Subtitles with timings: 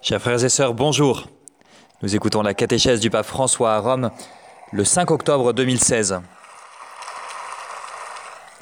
[0.00, 1.26] Chers frères et sœurs, bonjour.
[2.02, 4.10] Nous écoutons la catéchèse du pape François à Rome
[4.72, 6.20] le 5 octobre 2016.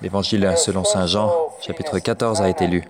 [0.03, 2.85] L'évangile selon Saint Jean, chapitre 14, a été lu.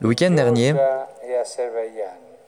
[0.00, 0.76] Le week-end dernier, e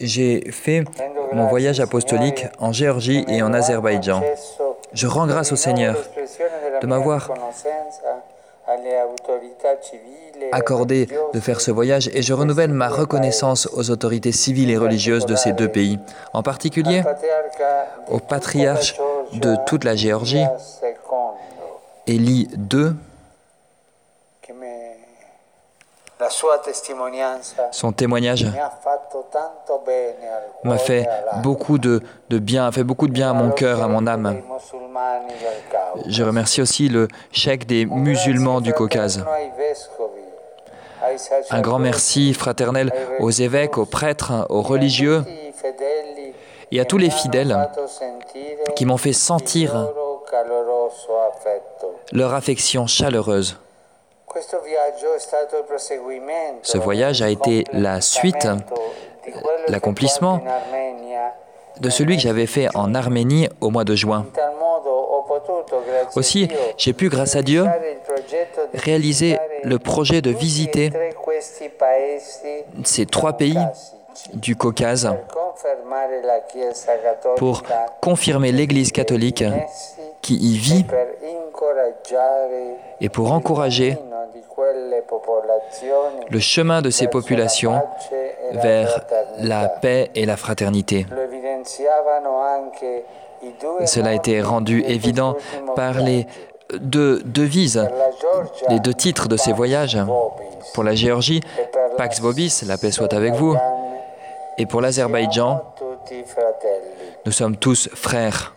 [0.01, 0.85] j'ai fait
[1.32, 4.23] mon voyage apostolique en Géorgie et en Azerbaïdjan.
[4.93, 5.96] Je rends grâce au Seigneur
[6.85, 7.30] de m'avoir.
[10.52, 15.27] Accordé de faire ce voyage et je renouvelle ma reconnaissance aux autorités civiles et religieuses
[15.27, 15.98] de ces deux pays,
[16.33, 17.02] en particulier
[18.09, 18.97] au patriarche
[19.34, 20.45] de toute la Géorgie,
[22.07, 22.95] Élie II,
[27.73, 28.46] son témoignage
[30.62, 31.09] m'a fait
[31.42, 34.40] beaucoup de, de bien, a fait beaucoup de bien à mon cœur, à mon âme.
[36.06, 39.24] Je remercie aussi le chèque des musulmans du Caucase.
[41.51, 45.24] Un grand merci fraternel aux évêques, aux prêtres, aux religieux
[46.71, 47.68] et à tous les fidèles
[48.76, 49.88] qui m'ont fait sentir
[52.12, 53.59] leur affection chaleureuse.
[56.63, 58.49] Ce voyage a été la suite,
[59.23, 60.41] quello l'accomplissement
[61.80, 64.27] de celui que j'avais fait en Arménie au mois de juin.
[66.15, 67.65] Aussi, j'ai pu, grâce à Dieu,
[68.75, 70.91] réaliser le projet de visiter
[72.84, 73.59] ces trois pays
[74.34, 75.11] du Caucase
[77.37, 77.62] pour
[78.00, 79.45] confirmer l'Église catholique
[80.22, 80.84] qui y vit
[83.00, 83.99] et pour encourager
[86.31, 87.81] le chemin de ces populations
[88.12, 89.00] e vers
[89.39, 91.06] la paix et la fraternité.
[93.84, 95.37] Cela a été rendu di évident
[95.77, 96.27] par les
[96.78, 97.87] deux devises,
[98.69, 99.99] les deux titres de ces voyages.
[100.72, 103.56] Pour la Géorgie, e Pax Vobis, la paix soit avec vous.
[104.59, 105.63] Et pour l'Azerbaïdjan,
[107.27, 108.55] nous sommes tous frères.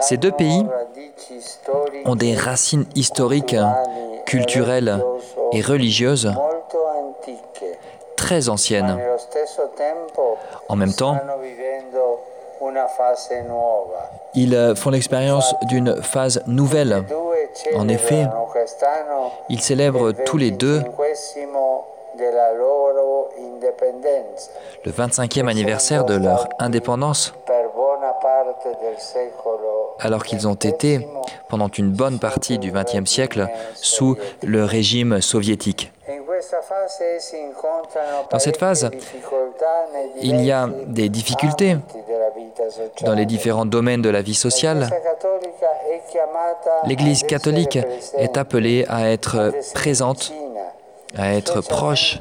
[0.00, 0.64] Ces deux pays
[2.04, 3.56] ont des racines historiques,
[4.26, 5.02] culturelles
[5.52, 6.32] et religieuses
[8.16, 8.98] très anciennes.
[10.68, 11.16] En même temps,
[14.34, 17.04] ils font l'expérience d'une phase nouvelle.
[17.76, 18.26] En effet,
[19.48, 20.82] Ils célèbrent tous les deux
[22.16, 24.50] 25esimo della loro indipendenza.
[24.84, 27.34] le 25e anniversaire de leur indépendance,
[30.00, 31.06] alors qu'ils ont été,
[31.48, 35.92] pendant une bonne partie du XXe siècle, sous le régime soviétique.
[38.30, 38.90] Dans cette phase,
[40.20, 41.76] Il y a des difficultés
[43.02, 44.88] dans les différents domaines de la vie sociale.
[46.84, 47.78] L'Église catholique
[48.16, 50.32] est appelée à être présente,
[51.16, 52.20] à être proche,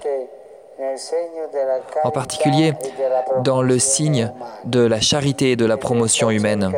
[2.03, 2.73] en particulier
[3.43, 4.31] dans le signe
[4.65, 6.71] de la charité et de la promotion humaine.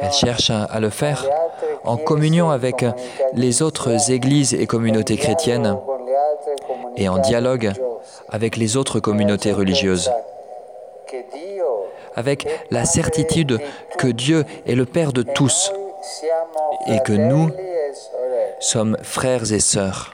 [0.00, 1.24] Elle cherche à le faire
[1.84, 2.84] en communion avec
[3.32, 5.78] les autres églises et communautés chrétiennes
[6.96, 7.72] et en dialogue
[8.28, 10.10] avec les autres communautés religieuses,
[12.14, 13.60] avec la certitude
[13.98, 15.72] que Dieu est le Père de tous,
[16.86, 17.50] et que nous
[18.60, 20.13] sommes frères et sœurs.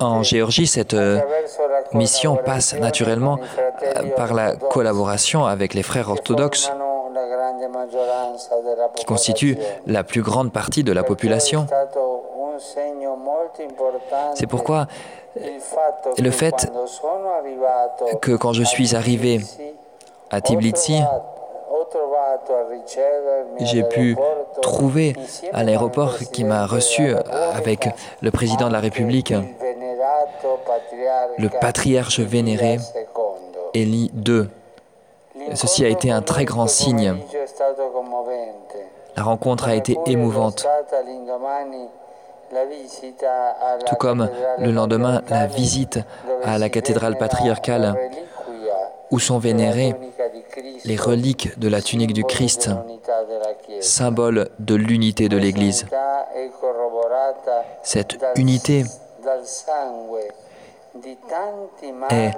[0.00, 1.20] En Géorgie, cette euh,
[1.92, 3.38] mission passe naturellement
[3.82, 6.70] euh, par la collaboration avec les frères orthodoxes
[8.96, 11.66] qui constituent la plus grande partie de la population.
[14.34, 14.86] C'est pourquoi
[16.18, 16.70] le fait
[18.20, 19.74] que quand je suis arrivé Tbilisi,
[20.30, 21.02] à Tbilissi,
[23.60, 24.16] j'ai pu
[24.62, 25.14] trouver
[25.52, 27.14] à l'aéroport qui m'a reçu
[27.54, 27.88] avec
[28.20, 29.32] le président de la République,
[31.38, 32.78] le patriarche vénéré.
[33.74, 34.48] Élie II.
[35.54, 37.16] Ceci a été un très grand signe.
[39.16, 40.66] La rencontre a été émouvante,
[43.86, 46.00] tout comme le lendemain la visite
[46.44, 47.94] à la cathédrale patriarcale
[49.10, 49.72] où sont della
[50.84, 52.70] les reliques de la tunique du Christ,
[53.80, 55.86] symbole de l'unité de l'Église.
[57.82, 58.84] Cette unité
[62.10, 62.32] est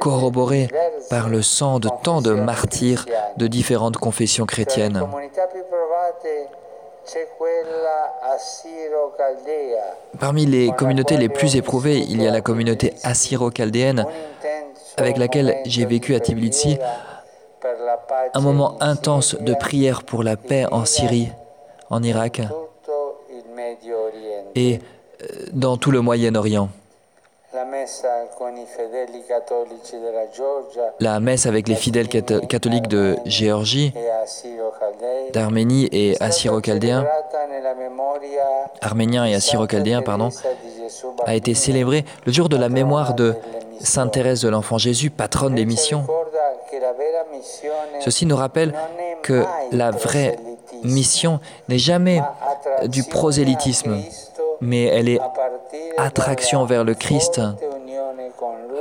[0.00, 0.68] corroborée
[1.10, 3.06] par le sang de tant de martyrs
[3.36, 5.02] de différentes confessions chrétiennes.
[10.18, 14.06] Parmi les communautés les plus éprouvées, il y a la communauté assyro-chaldéenne
[14.96, 16.78] avec laquelle j'ai vécu à preghiera
[18.34, 21.28] un moment intense de prière pour la paix en Syrie,
[21.90, 22.42] en Irak
[24.54, 24.78] et
[25.22, 26.68] euh, dans tout le Moyen-Orient.
[31.00, 33.92] La messe avec les fidèles catholiques de Géorgie,
[35.32, 37.06] d'Arménie et assyro-chaldéens,
[38.80, 40.30] arméniens et assyro-chaldéens, pardon,
[41.26, 43.34] a été célébrée le jour de la mémoire de
[43.80, 46.06] Sainte Thérèse de l'Enfant Jésus, patronne des missions.
[48.00, 48.74] Ceci nous rappelle
[49.22, 50.36] que la vraie
[50.82, 52.20] mission n'est jamais
[52.84, 53.96] du prosélytisme,
[54.60, 55.20] mais elle est
[55.96, 57.40] attraction vers le Christ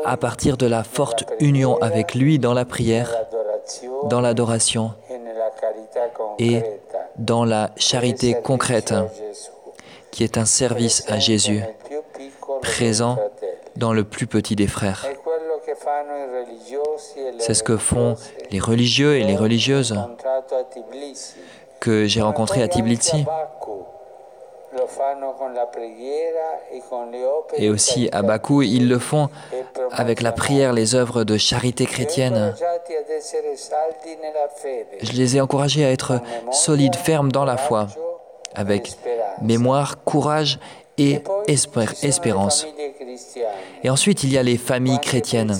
[0.05, 3.15] à partir de la forte union avec lui dans la prière,
[4.05, 4.93] dans l'adoration
[6.39, 6.61] et
[7.17, 8.93] dans la charité concrète,
[10.11, 11.61] qui est un service à Jésus,
[12.61, 13.17] présent
[13.75, 15.05] dans le plus petit des frères.
[17.39, 18.15] C'est ce que font
[18.51, 19.95] les religieux et les religieuses
[21.79, 23.25] que j'ai rencontrés à Tbilisi
[27.57, 29.29] et aussi à Bakou, ils le font
[29.91, 32.55] avec la prière, les œuvres de charité chrétienne.
[35.01, 37.87] Je les ai encouragés à être solides, fermes dans la foi,
[38.55, 38.97] avec
[39.41, 40.59] mémoire, courage
[40.97, 42.65] et espérance.
[43.83, 45.55] Et ensuite, il y a les familles chrétiennes.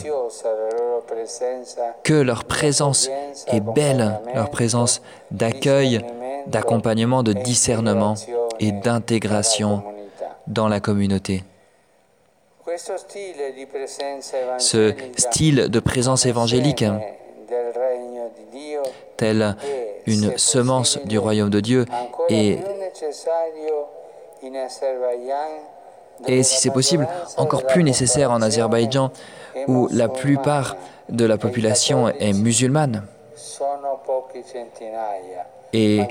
[2.04, 3.10] Que leur présence
[3.48, 5.02] est belle, leur présence
[5.32, 6.02] d'accueil,
[6.48, 8.16] d'accompagnement, de discernement
[8.60, 9.84] et d'intégration
[10.48, 11.44] dans la communauté.
[14.58, 16.86] Ce style de présence évangélique,
[19.18, 19.56] tel
[20.06, 21.86] une semence du royaume de Dieu,
[22.30, 22.60] est,
[26.28, 27.08] et si c'est possible,
[27.38, 29.12] encore plus nécessaire en Azerbaïdjan,
[29.68, 30.76] où la plupart
[31.10, 33.06] de la population est musulmane.
[35.74, 36.02] Et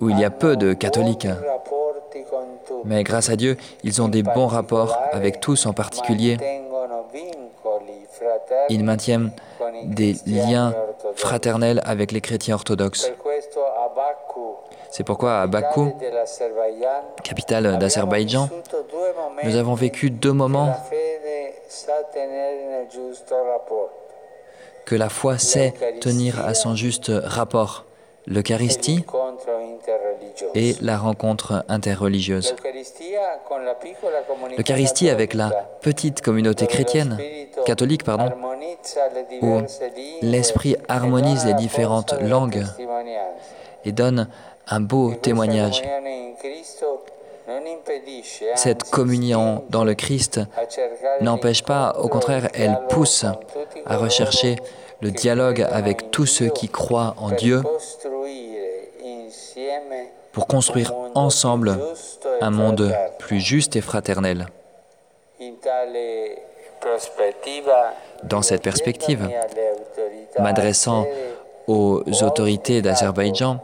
[0.00, 1.28] où il y a peu de catholiques.
[2.84, 6.36] Mais grâce à Dieu, ils ont des bons rapports avec tous en particulier.
[8.68, 9.30] Ils maintiennent
[9.84, 10.74] des liens
[11.14, 13.12] fraternels avec les chrétiens orthodoxes.
[14.90, 15.92] C'est pourquoi à Bakou,
[17.22, 18.48] capitale d'Azerbaïdjan,
[19.44, 20.74] nous avons vécu deux moments
[24.84, 27.84] que la foi sait tenir à son juste rapport
[28.26, 29.04] l'Eucharistie
[30.54, 32.54] et la rencontre interreligieuse.
[34.56, 37.18] L'Eucharistie avec la petite communauté chrétienne,
[37.66, 38.30] catholique, pardon,
[39.40, 39.60] où
[40.22, 42.64] l'Esprit harmonise les différentes langues
[43.84, 44.28] et donne
[44.68, 45.82] un beau témoignage.
[48.54, 50.40] Cette communion dans le Christ
[51.20, 53.24] n'empêche pas, au contraire, elle pousse
[53.86, 54.56] à rechercher
[55.00, 57.62] le dialogue avec tous ceux qui croient en Dieu
[60.32, 61.78] pour construire ensemble
[62.40, 64.46] un monde plus juste et fraternel.
[68.24, 69.28] Dans cette perspective,
[70.38, 71.06] m'adressant
[71.66, 73.58] aux autorités d'Azerbaïdjan,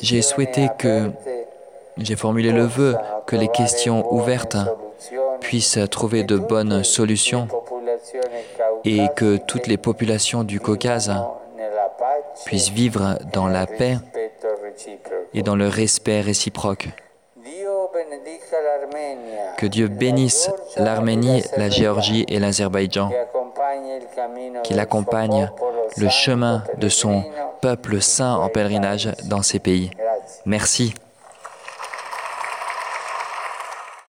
[0.00, 1.10] j'ai souhaité que,
[1.98, 2.96] j'ai formulé le vœu
[3.26, 4.56] que les questions ouvertes
[5.40, 7.48] puissent trouver de bonnes solutions
[8.84, 11.12] et que toutes les populations du Caucase
[12.44, 13.98] puissent vivre dans la paix
[15.34, 16.88] et dans le respect réciproque.
[19.56, 23.10] Que Dieu bénisse l'Arménie, la Géorgie et l'Azerbaïdjan,
[24.64, 25.50] qu'il accompagne
[25.96, 27.24] le chemin de son
[27.60, 29.90] peuple saint en pèlerinage dans ces pays.
[30.44, 30.94] Merci.